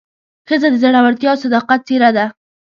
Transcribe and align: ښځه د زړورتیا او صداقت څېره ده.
ښځه 0.47 0.67
د 0.71 0.75
زړورتیا 0.83 1.29
او 1.33 1.41
صداقت 1.43 1.79
څېره 1.87 2.09
ده. 2.17 2.25